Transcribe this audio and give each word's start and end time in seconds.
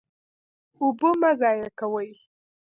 اوبه 0.79 1.09
مه 1.19 1.31
ضایع 1.41 1.69
کوئ 1.79 2.09